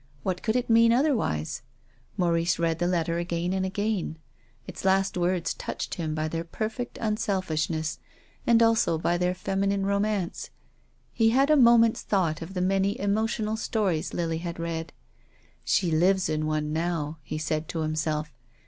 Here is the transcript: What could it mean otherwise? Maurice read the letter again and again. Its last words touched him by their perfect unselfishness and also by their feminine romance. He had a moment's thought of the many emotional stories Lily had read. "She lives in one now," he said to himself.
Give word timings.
What 0.23 0.41
could 0.41 0.55
it 0.55 0.67
mean 0.67 0.91
otherwise? 0.91 1.61
Maurice 2.17 2.57
read 2.57 2.79
the 2.79 2.87
letter 2.87 3.19
again 3.19 3.53
and 3.53 3.63
again. 3.63 4.17
Its 4.65 4.83
last 4.83 5.15
words 5.15 5.53
touched 5.53 5.93
him 5.93 6.15
by 6.15 6.27
their 6.27 6.43
perfect 6.43 6.97
unselfishness 6.99 7.99
and 8.47 8.63
also 8.63 8.97
by 8.97 9.19
their 9.19 9.35
feminine 9.35 9.85
romance. 9.85 10.49
He 11.13 11.29
had 11.29 11.51
a 11.51 11.55
moment's 11.55 12.01
thought 12.01 12.41
of 12.41 12.55
the 12.55 12.61
many 12.61 12.99
emotional 12.99 13.55
stories 13.57 14.11
Lily 14.11 14.39
had 14.39 14.57
read. 14.57 14.91
"She 15.63 15.91
lives 15.91 16.29
in 16.29 16.47
one 16.47 16.73
now," 16.73 17.19
he 17.21 17.37
said 17.37 17.67
to 17.67 17.81
himself. 17.81 18.33